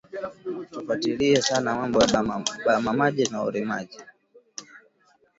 [0.71, 2.21] Tufwatiriye sana mambo ya
[2.65, 3.99] ba mama na urimaji